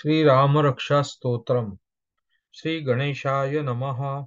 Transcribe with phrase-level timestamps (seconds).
[0.00, 1.76] श्रीरामरक्षास्तोत्रम्।
[2.54, 4.26] श्रीगणेशाय नमः।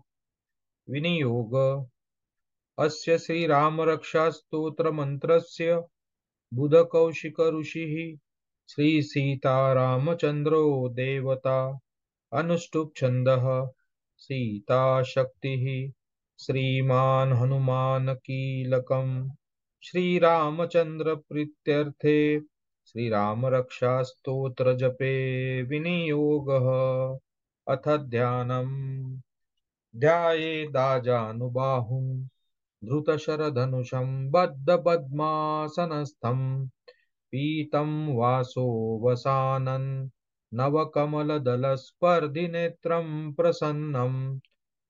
[0.89, 1.85] विनियोग।
[2.79, 5.83] अस्य श्रीरामरक्षास्तोत्रमन्त्रस्य
[6.53, 8.17] बुधकौशिकऋषिः
[8.69, 11.79] श्रीसीतारामचन्द्रो देवता
[12.33, 13.67] अनुष्टुप् छन्दः
[14.17, 15.91] सीताशक्तिः
[16.39, 19.29] श्रीमान् हनुमान् कीलकम्
[19.83, 22.52] श्रीरामचन्द्रप्रीत्यर्थे
[22.93, 25.13] श्रीरामरक्षास्तोत्रजपे
[25.63, 27.17] विनियोगः।
[27.73, 29.21] अथ ध्यानम्।
[29.99, 32.27] ध्यायेदाजानुबाहुं
[32.83, 36.69] धृतशरधनुषं बद्धपद्मासनस्थम्।
[37.31, 40.09] पीतं वासो वसानन्।
[40.53, 44.39] नवकमलदलस्पर्धिनेत्रं प्रसन्नं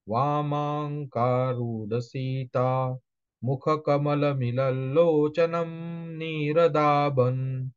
[0.10, 3.00] वामाङ्कारूढसीता
[3.44, 7.70] मुखकमलमिलल्लोचनं नीरदाभन्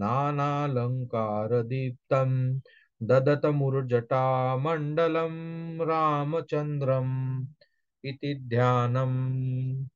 [0.00, 2.60] नानालङ्कारदीप्तं
[3.02, 7.46] ददतमुर्जटामण्डलं रामचन्द्रम्
[8.04, 9.86] इति ध्यानम्।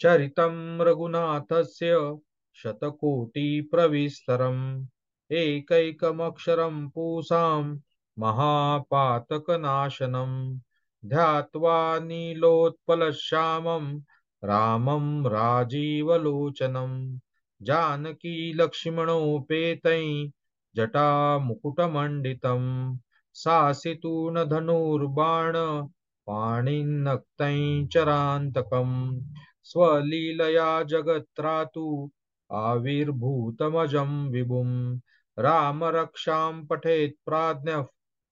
[0.00, 2.18] चरितं रघुनाथस्य
[2.54, 4.86] शतकोटिप्रविस्तरम्
[5.32, 7.78] एकैकमक्षरं पूसां
[8.18, 10.60] महापातकनाशनम्।
[11.04, 14.00] ध्यात्वा नीलोत्पलश्यामं
[14.44, 17.18] रामं राजीवलोचनं
[17.62, 20.30] जानकी लक्ष्मणोपेतै
[20.76, 22.96] जटामुकुटमण्डितं
[23.34, 25.86] सासितून धनुर्बाण,
[26.26, 29.20] पाणिन्नक्तै चरान्तकम्।
[29.64, 32.10] स्वलीलया जगत्रातु
[32.52, 34.98] आविर्भूतमजं विभुं
[35.38, 37.86] रामरक्षां पठेत् प्राज्ञः,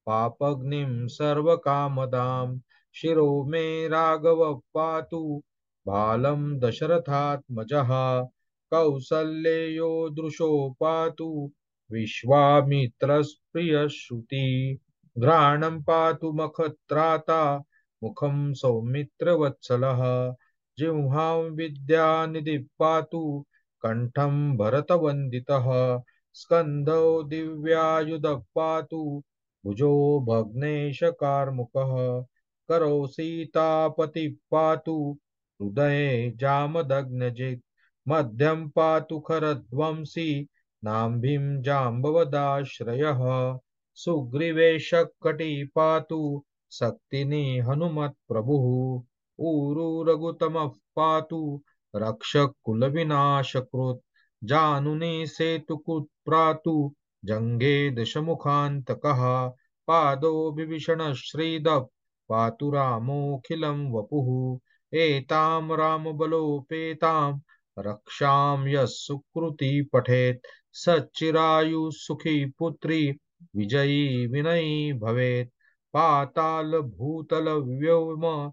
[0.07, 2.59] पापग्निं सर्वकामदां
[2.93, 5.43] शिरो मे राघव पातु
[5.87, 8.27] बालं दशरथात्मजः।
[8.75, 11.53] कौसल्येयो दृशो पातु
[11.93, 14.79] विश्वामित्रस्प्रियश्रुति।
[15.19, 17.65] घ्राणं पातु मखत्राता,
[18.03, 20.35] मुखं सौमित्रवत्सलः।
[20.79, 23.47] जिह्वां विद्यानिधिः पातु
[23.83, 26.01] कण्ठं भरतवन्दितः।
[26.33, 29.25] स्कन्दौ दिव्यायुधः पातु
[29.67, 32.25] भुजो भग्नेशकार्मुकः।
[32.69, 35.19] करौ सीतापतिः पातु
[35.63, 37.64] हृदये जामदग्नजित्
[38.09, 40.49] मध्यं पातु खरध्वंसी,
[40.85, 43.19] नाम्भिं जाम्बवदाश्रयः
[43.95, 49.03] सुग्रीवेशकटी पातु शक्तिनि हनुमत्प्रभुः
[49.39, 51.63] ऊरु रघुतमः पातु
[51.97, 54.03] रक्षकुलविनाशकृत्,
[54.45, 56.95] जानुनि सेतुकृत् प्रातु
[57.25, 59.53] जङ्गे दशमुखान्तकः,
[59.87, 61.87] पादो विभीषणश्रीदः
[62.29, 64.59] पातु रामोऽखिलं वपुः,
[64.99, 67.33] एतां रामबलोपेतां
[67.79, 68.87] रक्षां यः
[69.93, 73.19] पठेत् सच्चिरायुः सुखी पुत्री,
[73.57, 75.51] विजयी विनयी भवेत्।
[75.93, 78.53] पातालभूतलव्योम,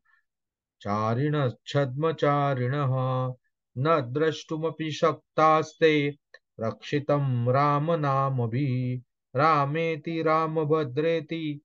[0.82, 3.34] चारिणच्छद्मचारिणः,
[3.78, 6.18] न द्रष्टुमपि शक्तास्ते,
[6.60, 11.62] रक्षितं रामनामभिः रामेति रामभद्रेति,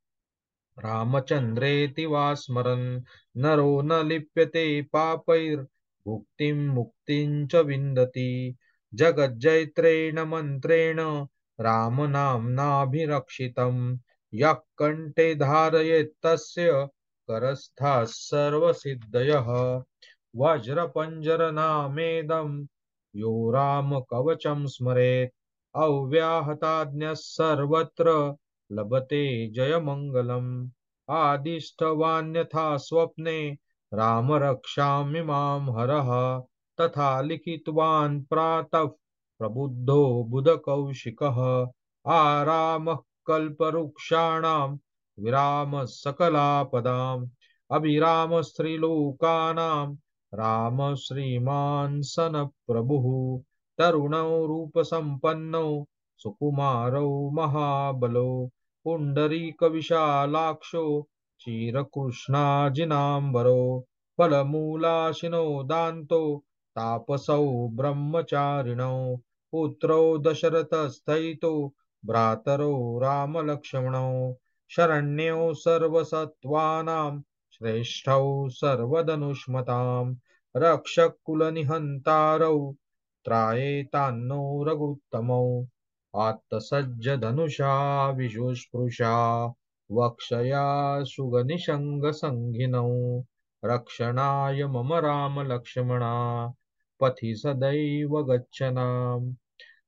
[0.79, 3.05] रामचन्द्रेति वा स्मरन्,
[3.37, 5.76] नरो न लिप्यते पापैर्भुक्तिं
[6.09, 8.57] मुक्तिं च विन्दति।
[8.95, 11.27] जगज्जैत्रेण मन्त्रेण
[11.61, 13.99] रामनाम्नाभिरक्षितं
[14.35, 16.89] यः कण्ठे धारयेत्तस्य
[17.31, 19.83] करस्थाः सर्वसिद्धयः।
[20.37, 22.67] वज्रपञ्जरनामेदं
[23.17, 25.31] यो रामकवचं स्मरेत्।
[25.77, 28.37] अव्याहताज्ञः सर्वत्र
[28.73, 30.71] लभते जयमङ्गलम्।
[31.11, 33.57] आदिष्टवान्यथा स्वप्ने
[33.97, 36.43] राम रक्षामि माँ हरः
[36.81, 38.91] तथा लिखितवान् प्रातः
[39.39, 41.67] प्रबुद्धो बुधकौशिकः।
[42.13, 44.77] आरामः कल्पवृक्षाणां
[45.19, 47.29] विरामः सकलापदाम्
[47.71, 49.97] अभिरामस्त्रिलोकानां,
[50.35, 53.43] राम श्रीमान् सनप्रभुः
[53.79, 55.87] तरुणौ रूपसम्पन्नौ,
[56.19, 58.51] सुकुमारौ महाबलो,
[58.85, 61.09] पुण्डरीकविशालाक्षो
[61.39, 63.87] क्षीरकृष्णाजिनाम्बरो
[64.19, 69.17] फलमूलाशिनो दान्तो, तापसौ ब्रह्मचारिणौ,
[69.53, 71.75] पुत्रौ दशरथस्थैतो,
[72.07, 74.35] भ्रातरौ रामलक्ष्मणौ,
[74.69, 77.23] शरण्यौ सर्वसत्त्वानां,
[77.53, 80.15] श्रेष्ठौ सर्वधनुष्मतां,
[80.57, 82.75] रक्षकुलनिहन्तारौ,
[83.25, 85.65] त्रायेतान्नो रघुत्तमौ,
[86.17, 89.53] आत्तसज्जधनुषा विशुस्पृशा
[89.91, 93.23] वक्षया सुगनिषङ्गसङ्घिनौ
[93.65, 96.53] रक्षणाय मम रामलक्ष्मणा।
[97.01, 99.35] पथि सदैव गच्छनाम्।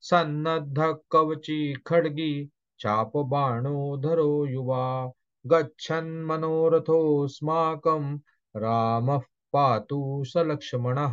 [0.00, 5.12] सन्नद्धः कवची खड्गी चापबाणोधरो युवा।
[5.46, 8.18] गच्छन् मनोरथोऽस्माकं
[8.56, 9.20] रामः
[9.52, 11.12] पातु स लक्ष्मणः।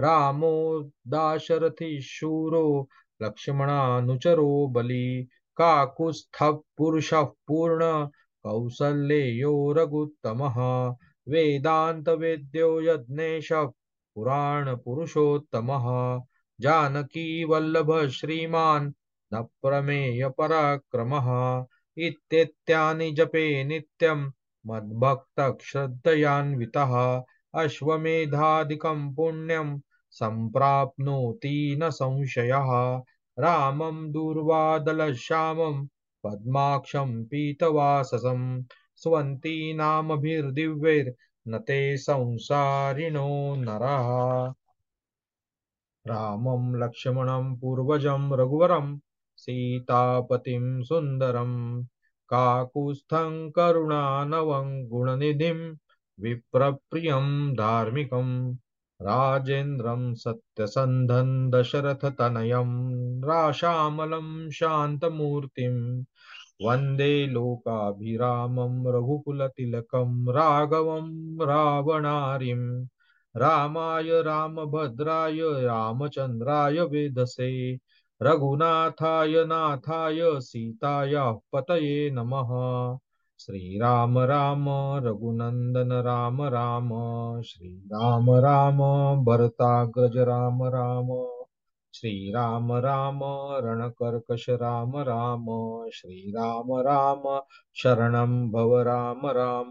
[0.00, 2.88] रामो दाशरथि शूरो
[3.22, 8.08] लक्ष्मणानुचरो बली। काकुत्स्थः पुरुषः पूर्ण
[8.42, 10.94] कौसल्येयो रघुत्तमः।
[11.28, 13.70] वेदान्तवेद्यो यज्ञेशः
[14.14, 16.20] पुराणपुरुषोत्तमः।
[16.60, 18.92] जानकी वल्लभ श्रीमान्
[19.34, 21.64] न प्रमेय पराक्रमः
[21.98, 24.32] इत्येत्यानि जपे नित्यं
[24.66, 27.22] मद्भक्तश्रद्धयान्वितः।
[27.54, 29.80] अश्वमेधादिकं पुण्यं
[30.10, 33.02] सम्प्राप्नोति न संशयः।
[33.38, 35.86] रामं दूर्वादलश्यामं
[36.24, 38.64] पद्माक्षं पीतवाससं
[38.96, 44.52] स्वन्तीनामभिर्दिव्यैर्न संसारिणो नरः।
[46.06, 48.98] रामं लक्ष्मणं पूर्वजं रघुवरं
[49.36, 51.84] सीतापतिं सुन्दरं
[52.28, 55.74] काकुत्स्थं करुणानवं गुणनिधिं
[56.20, 58.56] विप्रप्रियं धार्मिकं
[59.02, 62.70] राजेन्द्रं सत्यसन्धं दशरथतनयं
[63.22, 66.04] राशामलं शान्तमूर्तिं
[66.64, 71.10] वंदे लोकाभिरामं रघुकुलतिलकं राघवं
[71.46, 72.86] रावणारिम्
[73.36, 77.74] रामाय रामभद्राय रामचन्द्राय वेदसे
[78.22, 82.52] रघुनाथाय नाथाय सीतायाः पतये नमः।
[83.38, 84.64] श्रीराम राम
[85.06, 86.88] रघुनन्दन राम राम,
[87.42, 88.78] श्रीराम राम,
[89.24, 91.26] भरताग्रज राम राम,
[91.94, 93.20] श्रीराम राम,
[93.66, 95.46] रणकर्कश राम राम,
[95.90, 97.40] श्रीराम राम,
[97.74, 99.70] शरणं भव राम राम।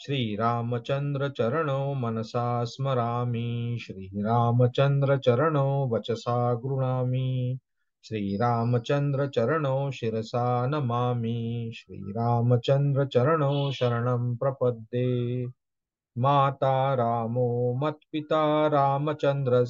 [0.00, 6.54] श्रीरामचन्द्रचरणो मनसा स्मरामि श्रीरामचन्द्रचरणो वचसा
[8.12, 15.46] गृणामि श्रीरामचन्द्रचरणो शिरसा नमामि। श्रीरामचन्द्रचरणो शरणं प्रपद्ये।
[16.18, 19.64] माता रामो मत्पिता रामचन्द्र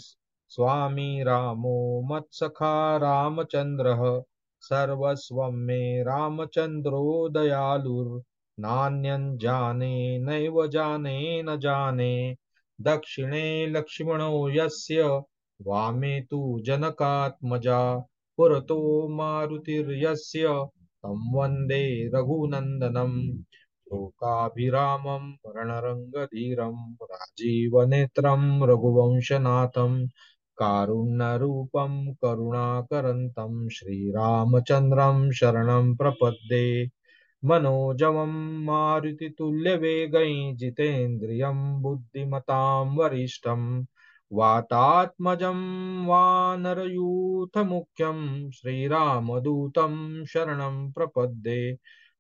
[0.49, 4.23] स्वामी रामो मत्सखा रामचन्द्रः
[4.61, 8.23] सर्वस्वं मे रामचन्द्रो दयालुर्
[8.61, 12.37] नान्यं जाने नैव जाने न जाने।
[12.81, 15.03] दक्षिणे लक्ष्मणो यस्य,
[15.63, 18.05] वामे तु जनकात्मजा।
[18.37, 23.37] पुरतो मारुतिर्यस्य। तं वंदे रघुनन्दनं।
[23.93, 30.07] लोकाभिरामं रणरङ्गधीरं राजीवनेत्रं रघुवंशनाथं।
[30.59, 36.89] कारुण्यरूपं करुणाकरन्तं श्रीरामचन्द्रं शरणं प्रपद्ये।
[37.45, 43.85] मनोजवं मारुतितुल्यवेगै जितेन्द्रियं बुद्धिमतां वरिष्ठं
[44.33, 51.77] वातात्मजं वानरयूथमुख्यं श्रीरामदूतं शरणं प्रपद्ये,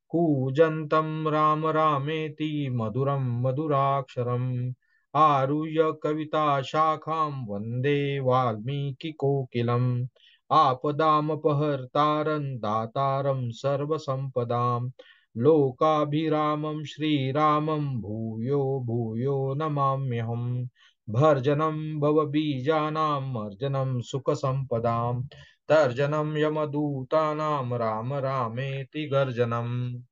[0.08, 4.72] कूजन्तं राम रामेति मधुरं मधुराक्षरम्,
[5.14, 10.06] आरुह्य कविताशाखां वंदे वाल्मीकिकोकिलम्,
[10.52, 14.90] आपदामपहर्तारं दातारं सर्वसम्पदाम्,
[15.36, 20.68] लोकाभिरामं श्रीरामं भूयो भूयो नमाम्यहम्।
[21.08, 25.22] भर्जनं भवबीजानां मर्जनं सुखसम्पदां।
[25.68, 30.02] तर्जनं यमदूतानां, राम रामेति गर्जनम्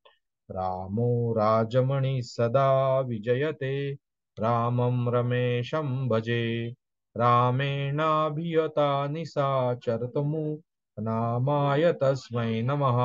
[0.50, 3.92] रामो राजमणि सदा विजयते,
[4.40, 6.74] रामं रमेशं भजे।
[7.16, 10.58] रामेणाभियता निशाचरतमु
[11.00, 12.96] नामाय तस्मै नमः।